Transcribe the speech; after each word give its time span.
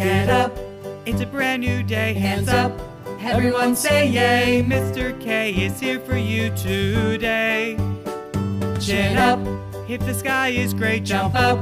Get 0.00 0.30
up, 0.30 0.56
it's 1.04 1.20
a 1.20 1.26
brand 1.26 1.60
new 1.60 1.82
day. 1.82 2.14
Hands 2.14 2.48
up, 2.48 2.72
everyone 3.20 3.76
say 3.76 4.08
yay. 4.08 4.64
Mr. 4.66 5.20
Kay 5.20 5.52
is 5.52 5.78
here 5.78 6.00
for 6.00 6.16
you 6.16 6.48
today. 6.56 7.76
Chin 8.80 9.18
up, 9.18 9.38
if 9.90 10.00
the 10.06 10.14
sky 10.14 10.48
is 10.48 10.72
gray, 10.72 11.00
jump 11.00 11.34
up 11.34 11.58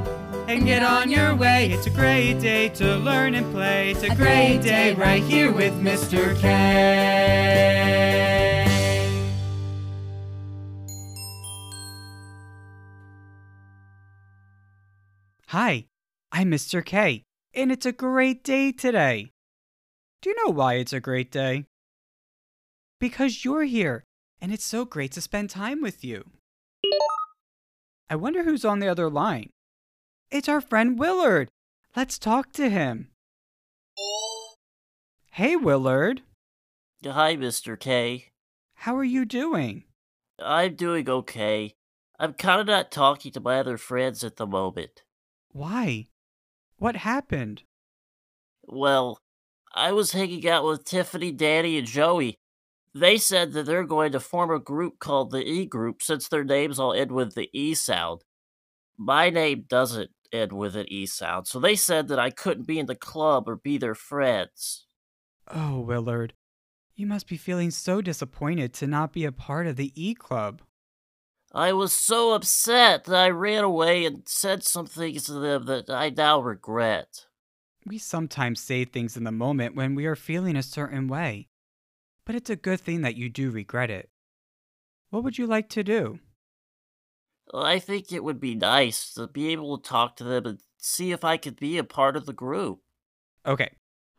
and 0.48 0.64
get 0.64 0.84
on 0.84 1.10
your 1.10 1.34
way. 1.34 1.72
It's 1.72 1.88
a 1.88 1.90
great 1.90 2.34
day 2.34 2.68
to 2.76 2.98
learn 2.98 3.34
and 3.34 3.52
play. 3.52 3.90
It's 3.90 4.04
a, 4.04 4.14
great 4.14 4.58
day 4.58 4.94
right 4.94 5.24
here 5.24 5.50
with 5.50 5.74
Mr. 5.82 6.40
Kay. 6.40 7.88
Hi, 15.48 15.86
I'm 16.30 16.52
Mr. 16.52 16.84
Kay, 16.84 17.24
and 17.58 17.72
it's 17.72 17.86
a 17.86 17.90
great 17.92 18.44
day 18.44 18.70
today. 18.70 19.32
Do 20.22 20.30
you 20.30 20.36
know 20.36 20.52
why 20.52 20.74
it's 20.74 20.92
a 20.92 21.00
great 21.00 21.32
day? 21.32 21.64
Because 23.00 23.44
you're 23.44 23.64
here, 23.64 24.04
and 24.40 24.52
it's 24.52 24.64
so 24.64 24.84
great 24.84 25.10
to 25.12 25.20
spend 25.20 25.50
time 25.50 25.82
with 25.82 26.04
you. 26.04 26.24
I 28.08 28.14
wonder 28.14 28.44
who's 28.44 28.64
on 28.64 28.78
the 28.78 28.86
other 28.86 29.10
line. 29.10 29.50
It's 30.30 30.48
our 30.48 30.60
friend 30.60 31.00
Willard. 31.00 31.48
Let's 31.96 32.16
talk 32.16 32.52
to 32.52 32.70
him. 32.70 33.08
Hey, 35.32 35.56
Willard. 35.56 36.22
Hi, 37.04 37.34
Mr. 37.34 37.78
Kay. 37.78 38.28
How 38.74 38.96
are 38.96 39.04
you 39.04 39.24
doing? 39.24 39.82
I'm 40.38 40.76
doing 40.76 41.10
okay. 41.10 41.72
I'm 42.20 42.34
kind 42.34 42.60
of 42.60 42.68
not 42.68 42.92
talking 42.92 43.32
to 43.32 43.40
my 43.40 43.58
other 43.58 43.78
friends 43.78 44.22
at 44.22 44.36
the 44.36 44.46
moment. 44.46 45.02
Why? 45.50 46.06
What 46.78 46.96
happened? 46.96 47.62
Well, 48.64 49.18
I 49.74 49.92
was 49.92 50.12
hanging 50.12 50.48
out 50.48 50.64
with 50.64 50.84
Tiffany, 50.84 51.32
Danny, 51.32 51.76
and 51.78 51.86
Joey. 51.86 52.36
They 52.94 53.18
said 53.18 53.52
that 53.52 53.66
they're 53.66 53.84
going 53.84 54.12
to 54.12 54.20
form 54.20 54.50
a 54.50 54.58
group 54.58 54.98
called 54.98 55.30
the 55.30 55.44
E 55.44 55.66
Group 55.66 56.02
since 56.02 56.28
their 56.28 56.44
names 56.44 56.78
all 56.78 56.92
end 56.92 57.12
with 57.12 57.34
the 57.34 57.50
E 57.52 57.74
sound. 57.74 58.22
My 58.96 59.28
name 59.30 59.64
doesn't 59.68 60.10
end 60.32 60.52
with 60.52 60.76
an 60.76 60.86
E 60.88 61.06
sound, 61.06 61.46
so 61.46 61.60
they 61.60 61.76
said 61.76 62.08
that 62.08 62.18
I 62.18 62.30
couldn't 62.30 62.66
be 62.66 62.78
in 62.78 62.86
the 62.86 62.94
club 62.94 63.48
or 63.48 63.56
be 63.56 63.76
their 63.78 63.94
friends. 63.94 64.86
Oh, 65.48 65.80
Willard. 65.80 66.34
You 66.94 67.06
must 67.06 67.28
be 67.28 67.36
feeling 67.36 67.70
so 67.70 68.00
disappointed 68.00 68.72
to 68.74 68.86
not 68.86 69.12
be 69.12 69.24
a 69.24 69.32
part 69.32 69.66
of 69.66 69.76
the 69.76 69.92
E 69.94 70.14
Club. 70.14 70.62
I 71.52 71.72
was 71.72 71.92
so 71.92 72.32
upset 72.32 73.04
that 73.04 73.16
I 73.16 73.30
ran 73.30 73.64
away 73.64 74.04
and 74.04 74.22
said 74.26 74.62
some 74.62 74.86
things 74.86 75.24
to 75.24 75.32
them 75.34 75.64
that 75.64 75.88
I 75.88 76.10
now 76.10 76.40
regret. 76.40 77.26
We 77.86 77.96
sometimes 77.96 78.60
say 78.60 78.84
things 78.84 79.16
in 79.16 79.24
the 79.24 79.32
moment 79.32 79.74
when 79.74 79.94
we 79.94 80.04
are 80.04 80.16
feeling 80.16 80.56
a 80.56 80.62
certain 80.62 81.08
way, 81.08 81.48
but 82.26 82.34
it's 82.34 82.50
a 82.50 82.56
good 82.56 82.80
thing 82.80 83.00
that 83.00 83.16
you 83.16 83.30
do 83.30 83.50
regret 83.50 83.90
it. 83.90 84.10
What 85.08 85.24
would 85.24 85.38
you 85.38 85.46
like 85.46 85.70
to 85.70 85.82
do? 85.82 86.18
I 87.54 87.78
think 87.78 88.12
it 88.12 88.22
would 88.22 88.40
be 88.40 88.54
nice 88.54 89.14
to 89.14 89.26
be 89.26 89.48
able 89.48 89.78
to 89.78 89.88
talk 89.88 90.16
to 90.16 90.24
them 90.24 90.44
and 90.44 90.58
see 90.76 91.12
if 91.12 91.24
I 91.24 91.38
could 91.38 91.56
be 91.56 91.78
a 91.78 91.84
part 91.84 92.14
of 92.14 92.26
the 92.26 92.34
group. 92.34 92.80
Okay, 93.46 93.70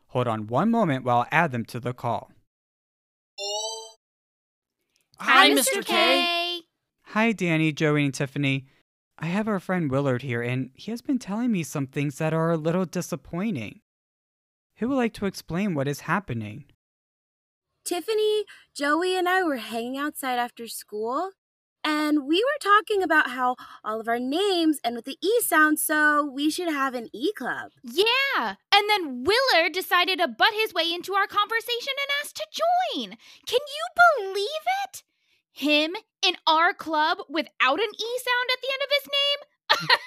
hold 0.08 0.28
on 0.28 0.48
one 0.48 0.72
moment 0.72 1.06
while 1.06 1.20
I 1.20 1.28
add 1.32 1.52
them 1.52 1.66
to 1.66 1.80
the 1.80 1.94
call. 1.94 2.32
Hi, 5.20 5.52
Mr. 5.52 5.86
Kay. 5.86 6.49
Hi, 7.14 7.32
Danny, 7.32 7.72
Joey, 7.72 8.06
and 8.06 8.14
Tiffany. 8.14 8.68
I 9.18 9.26
have 9.26 9.48
our 9.48 9.60
friend 9.60 9.90
Willard 9.90 10.22
here, 10.22 10.44
and 10.44 10.70
he 10.76 10.92
has 10.92 11.02
been 11.02 11.18
telling 11.18 11.52
me 11.52 11.64
some 11.64 11.88
things 11.88 12.20
that 12.20 12.36
are 12.36 12.52
a 12.52 12.56
little 12.56 12.86
disappointing. 12.86 13.80
Who 14.76 14.90
would 14.90 14.96
like 14.98 15.16
to 15.16 15.26
explain 15.26 15.74
what 15.74 15.88
is 15.88 16.02
happening? 16.02 16.66
Tiffany, 17.84 18.46
Joey, 18.76 19.18
and 19.18 19.28
I 19.28 19.42
were 19.42 19.58
hanging 19.58 19.98
outside 19.98 20.38
after 20.38 20.68
school, 20.68 21.32
and 21.84 22.28
we 22.28 22.44
were 22.44 22.62
talking 22.62 23.02
about 23.02 23.32
how 23.32 23.56
all 23.84 24.00
of 24.00 24.08
our 24.08 24.20
names 24.20 24.78
end 24.84 24.96
with 24.96 25.06
the 25.06 25.18
E 25.20 25.42
sound, 25.42 25.80
so 25.80 26.24
we 26.24 26.52
should 26.52 26.70
have 26.70 26.94
an 26.94 27.10
E 27.12 27.34
club. 27.34 27.72
Yeah, 27.82 28.54
and 28.72 28.88
then 28.88 29.24
Willard 29.24 29.74
decided 29.74 30.20
to 30.20 30.28
butt 30.28 30.54
his 30.54 30.76
way 30.76 30.94
into 30.94 31.16
our 31.16 31.26
conversation 31.26 31.94
and 32.04 32.12
asked 32.22 32.36
to 32.36 32.46
join. 32.52 33.18
Can 33.48 33.62
you 33.66 34.26
believe 34.28 34.46
it? 34.86 35.02
Him 35.52 35.96
in 36.22 36.36
our 36.48 36.74
club 36.74 37.20
without 37.30 37.80
an 37.80 37.90
E 37.90 38.20
sound 38.20 38.50
at 38.52 38.62
the 38.62 38.70
end 38.74 38.82
of 38.84 38.90
his 38.92 39.10
name? 39.12 39.98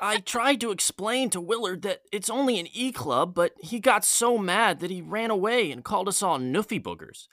I 0.00 0.18
tried 0.24 0.60
to 0.60 0.70
explain 0.70 1.30
to 1.30 1.40
Willard 1.40 1.82
that 1.82 2.02
it's 2.12 2.30
only 2.30 2.58
an 2.58 2.68
E 2.72 2.92
club, 2.92 3.34
but 3.34 3.52
he 3.60 3.80
got 3.80 4.04
so 4.04 4.38
mad 4.38 4.80
that 4.80 4.90
he 4.90 5.02
ran 5.02 5.30
away 5.30 5.70
and 5.70 5.84
called 5.84 6.08
us 6.08 6.22
all 6.22 6.38
Nuffy 6.38 6.82
Boogers. 6.82 7.26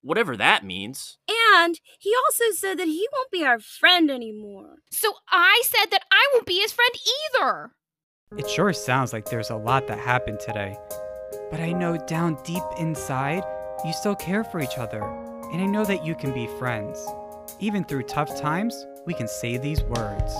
Whatever 0.00 0.36
that 0.36 0.64
means. 0.64 1.18
And 1.54 1.80
he 1.98 2.12
also 2.24 2.54
said 2.54 2.78
that 2.78 2.86
he 2.86 3.08
won't 3.12 3.30
be 3.30 3.44
our 3.44 3.58
friend 3.58 4.10
anymore. 4.10 4.76
So 4.90 5.14
I 5.28 5.62
said 5.64 5.90
that 5.90 6.04
I 6.12 6.28
won't 6.32 6.46
be 6.46 6.60
his 6.60 6.72
friend 6.72 6.92
either. 7.34 7.70
It 8.36 8.48
sure 8.48 8.72
sounds 8.72 9.12
like 9.12 9.24
there's 9.28 9.50
a 9.50 9.56
lot 9.56 9.88
that 9.88 9.98
happened 9.98 10.38
today. 10.38 10.78
But 11.50 11.60
I 11.60 11.72
know 11.72 11.96
down 11.96 12.38
deep 12.44 12.62
inside, 12.78 13.42
you 13.84 13.92
still 13.92 14.14
care 14.14 14.44
for 14.44 14.60
each 14.60 14.78
other. 14.78 15.27
And 15.52 15.62
I 15.62 15.66
know 15.66 15.84
that 15.84 16.04
you 16.04 16.14
can 16.14 16.34
be 16.34 16.46
friends. 16.58 16.98
Even 17.58 17.82
through 17.82 18.02
tough 18.02 18.38
times, 18.38 18.86
we 19.06 19.14
can 19.14 19.26
say 19.26 19.56
these 19.56 19.82
words 19.84 20.34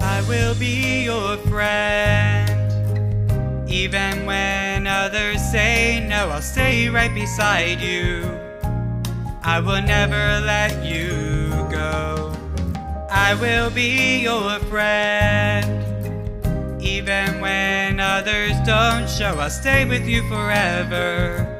I 0.00 0.22
will 0.28 0.54
be 0.54 1.02
your 1.02 1.36
friend. 1.38 2.48
Even 3.68 4.26
when 4.26 4.86
others 4.86 5.42
say 5.50 6.06
no, 6.08 6.28
I'll 6.30 6.40
stay 6.40 6.88
right 6.88 7.12
beside 7.14 7.80
you. 7.80 8.22
I 9.42 9.60
will 9.60 9.82
never 9.82 10.40
let 10.46 10.84
you 10.84 11.48
go. 11.70 12.32
I 13.10 13.34
will 13.34 13.70
be 13.70 14.20
your 14.20 14.58
friend. 14.70 15.68
Even 16.82 17.40
when 17.40 18.00
others 18.00 18.52
don't 18.64 19.08
show, 19.08 19.34
I'll 19.38 19.50
stay 19.50 19.84
with 19.84 20.06
you 20.06 20.22
forever. 20.28 21.59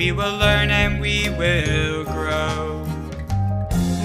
We 0.00 0.12
will 0.12 0.38
learn 0.38 0.70
and 0.70 0.98
we 0.98 1.28
will 1.28 2.04
grow. 2.04 2.84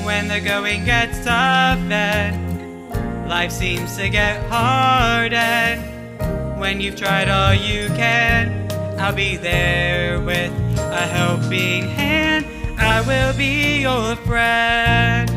When 0.04 0.28
the 0.28 0.42
going 0.42 0.84
gets 0.84 1.24
tough 1.24 1.80
and 1.90 3.30
life 3.30 3.54
seems 3.54 3.96
to 3.96 4.10
get 4.10 4.46
hard, 4.50 5.32
and 5.32 6.60
when 6.60 6.82
you've 6.82 6.98
tried 6.98 7.30
all 7.30 7.54
you 7.54 7.88
can, 7.96 8.70
I'll 9.00 9.16
be 9.16 9.38
there 9.38 10.20
with 10.20 10.52
a 10.80 11.08
helping 11.08 11.88
hand. 11.88 12.46
I 12.78 13.00
will 13.08 13.34
be 13.38 13.80
your 13.80 14.18
friend. 14.18 15.30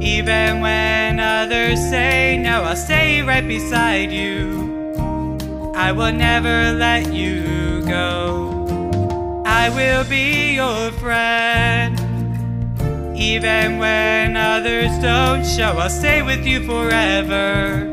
Even 0.00 0.60
when 0.60 1.18
others 1.18 1.80
say 1.90 2.38
no, 2.40 2.62
I'll 2.62 2.76
stay 2.76 3.22
right 3.22 3.44
beside 3.44 4.12
you. 4.12 5.72
I 5.74 5.90
will 5.90 6.12
never 6.12 6.72
let 6.72 7.12
you 7.12 7.82
go. 7.84 8.49
I 9.62 9.68
will 9.68 10.04
be 10.04 10.54
your 10.54 10.90
friend. 10.92 11.94
Even 13.14 13.76
when 13.76 14.34
others 14.34 14.90
don't 15.00 15.44
show, 15.44 15.72
I'll 15.76 15.90
stay 15.90 16.22
with 16.22 16.46
you 16.46 16.64
forever. 16.64 17.84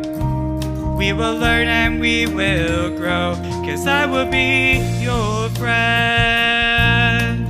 We 0.98 1.12
will 1.12 1.36
learn 1.36 1.68
and 1.68 2.00
we 2.00 2.26
will 2.26 2.96
grow, 2.96 3.36
cause 3.66 3.86
I 3.86 4.06
will 4.06 4.32
be 4.32 4.80
your 5.02 5.50
friend. 5.60 7.44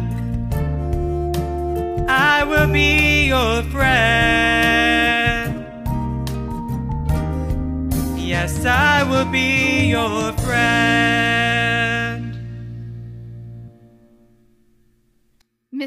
I 2.10 2.44
will 2.44 2.74
be 2.74 3.28
your 3.28 3.62
friend. 3.70 5.54
Yes, 8.18 8.66
I 8.66 9.04
will 9.04 9.32
be 9.32 9.90
your 9.90 10.34
friend. 10.34 10.47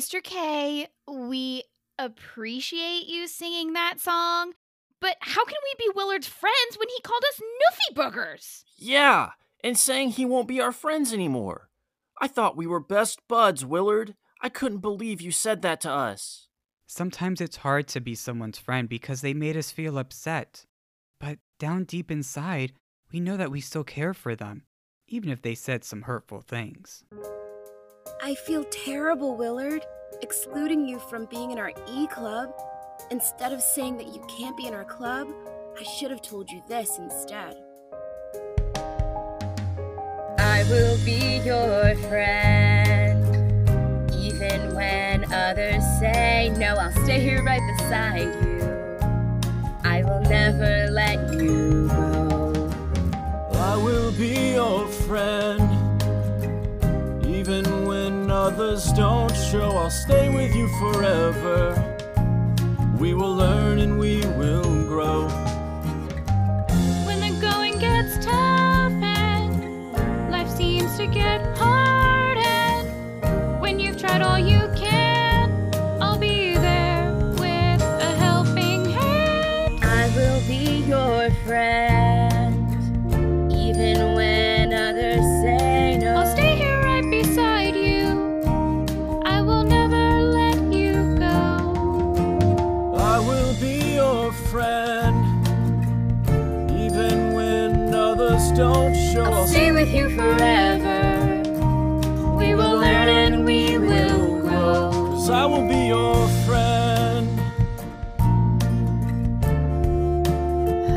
Mr. 0.00 0.22
Kay, 0.24 0.86
we 1.06 1.62
appreciate 1.98 3.06
you 3.06 3.28
singing 3.28 3.74
that 3.74 4.00
song, 4.00 4.54
but 4.98 5.18
how 5.20 5.44
can 5.44 5.58
we 5.62 5.74
be 5.78 5.92
Willard's 5.94 6.26
friends 6.26 6.78
when 6.78 6.88
he 6.88 7.02
called 7.02 7.22
us 7.28 7.38
Nuffy 7.38 7.94
Boogers? 7.94 8.64
Yeah, 8.78 9.32
and 9.62 9.76
saying 9.76 10.12
he 10.12 10.24
won't 10.24 10.48
be 10.48 10.58
our 10.58 10.72
friends 10.72 11.12
anymore. 11.12 11.68
I 12.18 12.28
thought 12.28 12.56
we 12.56 12.66
were 12.66 12.80
best 12.80 13.20
buds, 13.28 13.62
Willard. 13.62 14.14
I 14.40 14.48
couldn't 14.48 14.78
believe 14.78 15.20
you 15.20 15.32
said 15.32 15.60
that 15.60 15.82
to 15.82 15.90
us. 15.90 16.48
Sometimes 16.86 17.42
it's 17.42 17.56
hard 17.56 17.86
to 17.88 18.00
be 18.00 18.14
someone's 18.14 18.58
friend 18.58 18.88
because 18.88 19.20
they 19.20 19.34
made 19.34 19.58
us 19.58 19.70
feel 19.70 19.98
upset. 19.98 20.64
But 21.18 21.40
down 21.58 21.84
deep 21.84 22.10
inside, 22.10 22.72
we 23.12 23.20
know 23.20 23.36
that 23.36 23.50
we 23.50 23.60
still 23.60 23.84
care 23.84 24.14
for 24.14 24.34
them, 24.34 24.62
even 25.08 25.28
if 25.28 25.42
they 25.42 25.54
said 25.54 25.84
some 25.84 26.02
hurtful 26.02 26.40
things. 26.40 27.04
I 28.22 28.34
feel 28.34 28.64
terrible, 28.64 29.36
Willard, 29.36 29.86
excluding 30.22 30.86
you 30.86 30.98
from 30.98 31.26
being 31.26 31.50
in 31.50 31.58
our 31.58 31.72
E 31.88 32.06
club. 32.06 32.52
Instead 33.10 33.52
of 33.52 33.60
saying 33.62 33.96
that 33.98 34.08
you 34.08 34.24
can't 34.38 34.56
be 34.56 34.66
in 34.66 34.74
our 34.74 34.84
club, 34.84 35.28
I 35.78 35.82
should 35.82 36.10
have 36.10 36.20
told 36.22 36.50
you 36.50 36.62
this 36.68 36.98
instead. 36.98 37.56
I 40.38 40.64
will 40.68 40.98
be 41.04 41.40
your 41.44 41.94
friend. 42.08 43.24
Even 44.12 44.74
when 44.74 45.32
others 45.32 45.82
say 45.98 46.52
no, 46.58 46.74
I'll 46.74 46.92
stay 47.04 47.20
here 47.20 47.42
right 47.42 47.62
beside 47.78 48.34
you. 48.44 48.60
I 49.84 50.02
will 50.02 50.20
never 50.20 50.90
let 50.90 51.32
you 51.32 51.88
go. 51.88 52.70
I 53.54 53.76
will 53.76 54.12
be 54.12 54.52
your 54.52 54.86
friend. 54.88 55.69
Others 58.70 58.92
don't 58.92 59.34
show, 59.34 59.70
I'll 59.70 59.90
stay 59.90 60.28
with 60.28 60.54
you 60.54 60.68
forever. 60.78 61.74
We 63.00 63.14
will 63.14 63.34
learn 63.34 63.80
and 63.80 63.98
we 63.98 64.20
will 64.38 64.69
don't 99.14 99.24
show, 99.26 99.32
I'll 99.32 99.46
stay 99.46 99.72
with 99.72 99.92
you 99.92 100.10
forever. 100.10 101.42
We 102.36 102.54
will 102.54 102.76
learn 102.76 103.08
and 103.08 103.44
we 103.44 103.78
will 103.78 104.40
grow. 104.40 104.90
Cause 104.92 105.30
I 105.30 105.46
will 105.46 105.66
be 105.66 105.86
your 105.86 106.28
friend. 106.46 107.40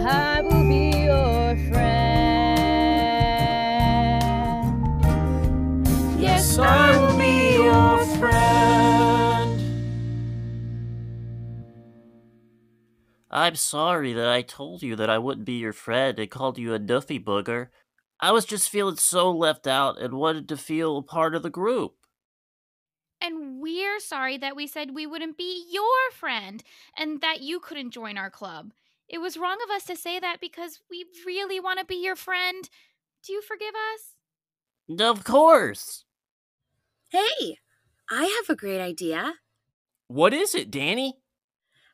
I 0.06 0.42
will 0.42 0.68
be 0.68 1.06
your 1.06 1.56
friend. 1.71 2.04
Yes, 6.19 6.57
I 6.59 6.98
will 6.98 7.18
be 7.18 7.56
your 7.56 8.06
friend. 8.18 8.44
I'm 13.31 13.56
sorry 13.56 14.13
that 14.13 14.30
I 14.30 14.44
told 14.44 14.83
you 14.83 14.95
that 14.95 15.09
I 15.09 15.18
wouldn't 15.18 15.45
be 15.45 15.54
your 15.54 15.74
friend 15.74 16.19
and 16.19 16.30
called 16.30 16.59
you 16.59 16.74
a 16.75 16.80
Nuffy 16.80 17.24
booger. 17.24 17.69
I 18.24 18.31
was 18.31 18.46
just 18.46 18.70
feeling 18.70 18.96
so 18.96 19.30
left 19.30 19.68
out 19.68 20.02
and 20.02 20.14
wanted 20.14 20.48
to 20.48 20.56
feel 20.56 20.96
a 20.96 21.04
part 21.04 21.36
of 21.36 21.44
the 21.44 21.50
group. 21.50 21.96
And 23.20 23.60
we're 23.60 24.00
sorry 24.00 24.38
that 24.38 24.56
we 24.56 24.66
said 24.66 24.96
we 24.96 25.06
wouldn't 25.06 25.38
be 25.38 25.66
your 25.70 26.10
friend 26.14 26.64
and 26.98 27.20
that 27.20 27.42
you 27.42 27.60
couldn't 27.60 27.92
join 27.92 28.18
our 28.18 28.30
club. 28.30 28.72
It 29.10 29.18
was 29.18 29.36
wrong 29.36 29.58
of 29.62 29.75
us 29.75 29.84
to 29.88 29.98
say 29.98 30.22
that 30.22 30.40
because 30.40 30.80
we 30.90 31.06
really 31.25 31.60
want 31.60 31.80
to 31.80 31.86
be 31.86 32.02
your 32.02 32.16
friend. 32.16 32.70
Do 33.28 33.34
you 33.34 33.42
forgive 33.42 33.74
us? 33.94 35.02
Of 35.02 35.26
course. 35.26 36.06
Hey, 37.10 37.58
I 38.10 38.24
have 38.24 38.50
a 38.50 38.58
great 38.58 38.80
idea. 38.80 39.34
What 40.08 40.34
is 40.34 40.56
it, 40.56 40.72
Danny? 40.72 41.16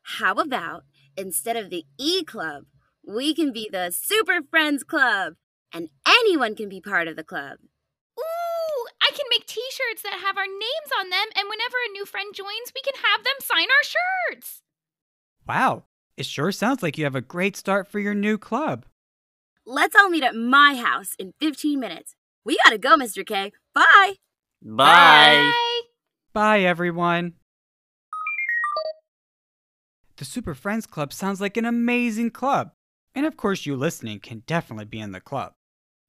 How 0.04 0.34
about 0.34 0.84
instead 1.18 1.56
of 1.56 1.72
the 1.72 1.86
E 1.98 2.24
Club, 2.24 2.66
we 3.04 3.34
can 3.34 3.52
be 3.52 3.68
the 3.72 3.90
Super 3.90 4.42
Friends 4.48 4.84
Club, 4.84 5.34
and 5.74 5.90
anyone 6.08 6.56
can 6.56 6.70
be 6.70 6.82
part 6.82 7.08
of 7.08 7.16
the 7.16 7.24
club. 7.24 7.60
Ooh, 8.20 8.88
I 9.02 9.12
can 9.12 9.26
make 9.30 9.46
t 9.46 9.62
shirts 9.72 10.02
that 10.04 10.22
have 10.22 10.38
our 10.38 10.48
names 10.48 10.92
on 11.00 11.10
them, 11.10 11.28
and 11.36 11.48
whenever 11.50 11.78
a 11.86 11.92
new 11.92 12.06
friend 12.06 12.34
joins, 12.34 12.74
we 12.74 12.82
can 12.82 12.96
have 12.96 13.24
them 13.24 13.34
sign 13.42 13.68
our 13.70 13.84
shirts. 13.84 14.62
Wow, 15.48 15.84
it 16.18 16.26
sure 16.26 16.52
sounds 16.52 16.84
like 16.84 16.98
you 16.98 17.06
have 17.06 17.16
a 17.16 17.22
great 17.22 17.56
start 17.56 17.88
for 17.88 18.00
your 18.00 18.14
new 18.14 18.38
club. 18.38 18.86
Let's 19.66 19.96
all 19.96 20.10
meet 20.10 20.24
at 20.24 20.36
my 20.36 20.76
house 20.76 21.16
in 21.20 21.34
15 21.40 21.80
minutes. 21.80 22.16
We 22.44 22.58
gotta 22.66 22.78
go, 22.78 22.96
Mr. 22.96 23.26
Kay. 23.26 23.52
Bye. 23.74 24.16
Bye. 24.62 25.54
Bye, 26.34 26.62
everyone. 26.62 27.34
The 30.18 30.26
Super 30.26 30.54
Friends 30.54 30.86
Club 30.86 31.14
sounds 31.14 31.40
like 31.40 31.56
an 31.56 31.66
amazing 31.66 32.32
club. 32.32 32.72
And 33.16 33.26
of 33.26 33.38
course, 33.38 33.66
you 33.66 33.76
listening 33.76 34.20
can 34.20 34.44
definitely 34.46 34.86
be 34.86 35.00
in 35.00 35.12
the 35.12 35.22
club. 35.22 35.54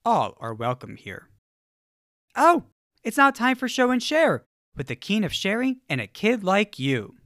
All 0.02 0.34
are 0.40 0.54
welcome 0.54 0.96
here. 0.96 1.28
Oh, 2.34 2.64
it's 3.04 3.18
now 3.18 3.30
time 3.30 3.54
for 3.54 3.68
Show 3.68 3.90
and 3.90 4.02
Share 4.02 4.46
with 4.74 4.86
the 4.86 4.96
king 4.96 5.24
of 5.24 5.32
sharing 5.34 5.80
and 5.90 6.00
a 6.00 6.06
kid 6.06 6.42
like 6.42 6.78
you. 6.78 7.16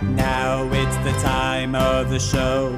Now 0.00 0.70
it's 0.72 0.96
the 1.04 1.12
time 1.20 1.74
of 1.74 2.08
the 2.08 2.18
show 2.18 2.72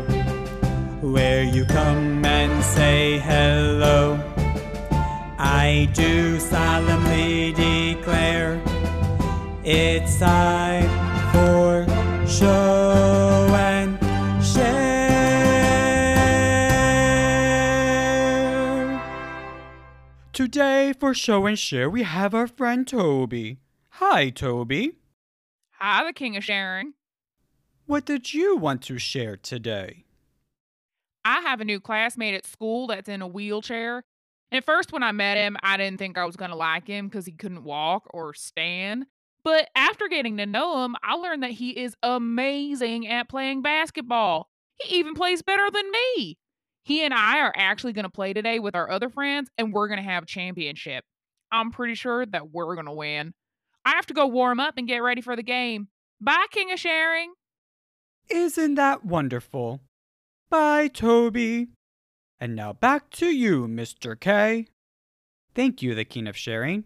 where 1.01 1.45
you 1.45 1.65
come 1.67 2.25
and 2.25 2.65
say 2.65 3.21
hello. 3.21 4.19
I 5.39 5.89
do 5.95 6.41
solemnly 6.41 7.53
declare 7.53 8.61
it's 9.63 10.19
time 10.19 10.64
Today, 20.35 20.93
for 20.99 21.15
Show 21.15 21.47
and 21.47 21.57
Share, 21.57 21.89
we 21.89 22.03
have 22.03 22.35
our 22.35 22.49
friend 22.49 22.85
Tobi. 22.85 23.59
Hi, 23.91 24.33
Tobi. 24.33 24.97
Hi, 25.79 26.05
the 26.05 26.13
king 26.13 26.37
of 26.37 26.43
sharing. 26.43 26.95
What 27.87 28.05
did 28.05 28.35
you 28.35 28.57
want 28.57 28.83
to 28.83 28.99
share 28.99 29.37
today? 29.37 30.07
I 31.25 31.43
have 31.43 31.61
a 31.61 31.65
new 31.65 31.79
classmate 31.79 32.35
at 32.35 32.47
school 32.47 32.89
that's 32.89 33.09
in 33.09 33.23
a 33.23 33.29
wheelchair. 33.29 34.03
And 34.51 34.59
at 34.59 34.65
first, 34.65 34.91
when 34.91 35.05
I 35.05 35.13
met 35.13 35.37
him, 35.37 35.57
I 35.63 35.77
didn't 35.77 36.01
think 36.01 36.19
I 36.19 36.25
was 36.25 36.35
going 36.35 36.51
to 36.51 36.57
like 36.57 36.89
him 36.89 37.07
because 37.07 37.27
he 37.27 37.33
couldn't 37.33 37.63
walk 37.63 38.09
or 38.13 38.35
stand. 38.35 39.07
But 39.45 39.69
after 39.77 40.09
getting 40.09 40.39
to 40.39 40.47
know 40.47 40.85
him, 40.85 40.97
I 41.05 41.15
learned 41.15 41.45
that 41.45 41.53
he 41.53 41.71
is 41.79 41.95
amazing 42.03 43.07
at 43.07 43.29
playing 43.29 43.63
basketball. 43.63 44.49
He 44.83 44.97
even 44.97 45.15
plays 45.15 45.43
better 45.43 45.71
than 45.71 45.93
me. 45.93 46.39
He 46.85 47.03
and 47.03 47.15
I 47.15 47.41
are 47.41 47.53
actually 47.57 47.95
going 47.95 48.05
to 48.05 48.11
play 48.11 48.35
today 48.35 48.59
with 48.59 48.75
our 48.75 48.91
other 48.91 49.09
friends, 49.09 49.49
and 49.57 49.73
we're 49.73 49.89
going 49.89 50.03
to 50.03 50.09
have 50.09 50.27
championship. 50.27 51.03
I'm 51.51 51.71
pretty 51.71 51.95
sure 51.95 52.27
that 52.27 52.53
we're 52.53 52.75
going 52.75 52.87
to 52.87 52.93
win. 52.93 53.33
I 53.87 53.91
have 53.93 54.07
to 54.07 54.15
go 54.15 54.27
warm 54.27 54.61
up 54.61 54.75
and 54.77 54.87
get 54.87 54.99
ready 54.99 55.23
for 55.23 55.35
the 55.35 55.43
game. 55.43 55.89
Bye, 56.21 56.47
King 56.51 56.73
of 56.73 56.79
Sharing. 56.79 57.33
Isn't 58.29 58.75
that 58.75 59.05
wonderful? 59.05 59.81
Bye, 60.51 60.89
Tobi. 60.89 61.69
And 62.39 62.55
now 62.55 62.75
back 62.75 63.11
to 63.11 63.27
you, 63.27 63.67
Mr. 63.67 64.19
Kay. 64.19 64.67
Thank 65.55 65.83
you, 65.83 65.95
the 65.95 66.05
King 66.05 66.27
of 66.27 66.37
Sharing. 66.37 66.85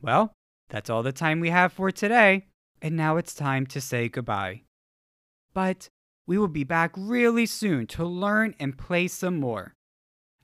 Well, 0.00 0.32
that's 0.68 0.88
all 0.88 1.02
the 1.02 1.12
time 1.12 1.40
we 1.40 1.50
have 1.50 1.72
for 1.72 1.90
today, 1.90 2.46
and 2.80 2.96
now 2.96 3.16
it's 3.16 3.34
time 3.34 3.66
to 3.66 3.80
say 3.80 4.08
goodbye. 4.08 4.62
But 5.52 5.88
we 6.26 6.36
will 6.38 6.48
be 6.48 6.64
back 6.64 6.92
really 6.96 7.46
soon 7.46 7.86
to 7.86 8.04
learn 8.04 8.54
and 8.58 8.76
play 8.76 9.06
some 9.08 9.38
more. 9.38 9.74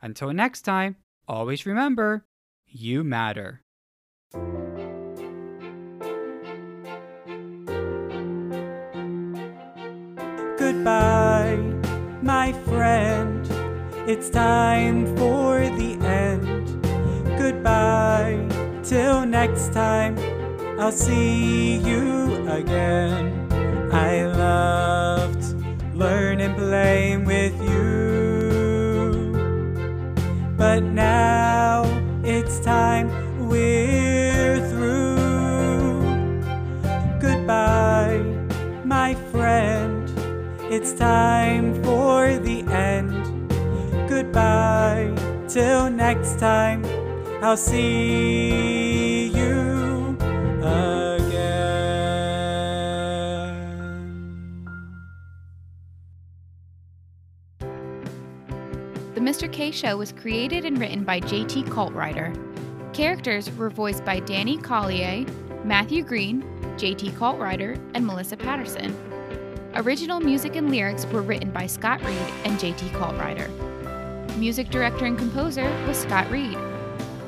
Until 0.00 0.32
next 0.32 0.62
time, 0.62 0.96
always 1.26 1.66
remember 1.66 2.24
you 2.66 3.04
matter. 3.04 3.62
Goodbye, 10.58 11.56
my 12.22 12.52
friend. 12.64 13.46
It's 14.08 14.30
time 14.30 15.06
for 15.16 15.60
the 15.60 15.96
end. 16.04 16.82
Goodbye, 17.38 18.48
till 18.82 19.26
next 19.26 19.72
time. 19.72 20.18
I'll 20.80 20.90
see 20.90 21.76
you 21.76 22.48
again. 22.48 23.48
I 23.92 24.24
loved 24.24 25.41
learning 26.02 26.54
playing 26.56 27.24
with 27.24 27.54
you. 27.62 29.32
But 30.56 30.82
now 30.82 31.84
it's 32.24 32.58
time 32.58 33.06
we're 33.48 34.58
through. 34.70 36.42
Goodbye, 37.20 38.20
my 38.84 39.14
friend. 39.30 40.10
It's 40.74 40.92
time 40.92 41.66
for 41.84 42.36
the 42.38 42.58
end. 42.90 43.14
Goodbye, 44.08 45.14
till 45.46 45.88
next 45.88 46.40
time. 46.40 46.84
I'll 47.42 47.56
see 47.56 49.30
you. 49.38 50.16
Mr. 59.22 59.50
Kay 59.50 59.70
Show 59.70 59.96
was 59.96 60.10
created 60.10 60.64
and 60.64 60.76
written 60.80 61.04
by 61.04 61.20
JT 61.20 61.66
Cultrider. 61.66 62.34
Characters 62.92 63.48
were 63.56 63.70
voiced 63.70 64.04
by 64.04 64.18
Danny 64.18 64.58
Collier, 64.58 65.24
Matthew 65.62 66.02
Green, 66.02 66.42
JT 66.76 67.12
Cultrider, 67.12 67.78
and 67.94 68.04
Melissa 68.04 68.36
Patterson. 68.36 68.92
Original 69.76 70.18
music 70.18 70.56
and 70.56 70.70
lyrics 70.70 71.06
were 71.06 71.22
written 71.22 71.52
by 71.52 71.68
Scott 71.68 72.04
Reed 72.04 72.18
and 72.44 72.58
JT 72.58 72.90
Cultrider. 72.98 73.48
Music 74.38 74.68
director 74.70 75.04
and 75.04 75.16
composer 75.16 75.70
was 75.86 75.96
Scott 75.96 76.28
Reed. 76.28 76.56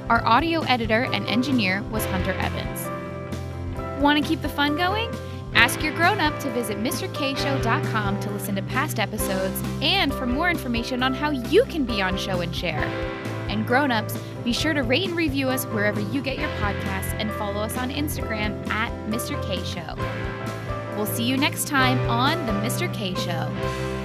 Our 0.08 0.26
audio 0.26 0.62
editor 0.62 1.04
and 1.12 1.24
engineer 1.28 1.80
was 1.92 2.04
Hunter 2.06 2.32
Evans. 2.32 4.02
Want 4.02 4.20
to 4.20 4.28
keep 4.28 4.42
the 4.42 4.48
fun 4.48 4.76
going? 4.76 5.12
Ask 5.54 5.82
your 5.82 5.94
grown 5.94 6.20
up 6.20 6.38
to 6.40 6.50
visit 6.50 6.78
misterkayshow.com 6.78 8.20
to 8.20 8.30
listen 8.30 8.54
to 8.56 8.62
past 8.62 8.98
episodes 8.98 9.62
and 9.80 10.12
for 10.12 10.26
more 10.26 10.50
information 10.50 11.02
on 11.02 11.14
how 11.14 11.30
you 11.30 11.64
can 11.64 11.84
be 11.84 12.02
on 12.02 12.16
Show 12.16 12.40
and 12.40 12.54
Share. 12.54 12.84
And 13.48 13.66
grown 13.66 13.90
ups, 13.90 14.18
be 14.42 14.52
sure 14.52 14.74
to 14.74 14.82
rate 14.82 15.08
and 15.08 15.16
review 15.16 15.48
us 15.48 15.64
wherever 15.66 16.00
you 16.00 16.20
get 16.20 16.38
your 16.38 16.50
podcasts 16.60 17.14
and 17.18 17.30
follow 17.32 17.60
us 17.60 17.78
on 17.78 17.90
Instagram 17.90 18.66
at 18.68 18.90
Mr. 19.08 19.40
Kay 19.44 19.62
Show. 19.64 19.94
We'll 20.96 21.06
see 21.06 21.24
you 21.24 21.36
next 21.36 21.66
time 21.66 21.98
on 22.10 22.44
The 22.46 22.52
Mr. 22.52 22.92
Kay 22.92 23.14
Show. 23.14 24.03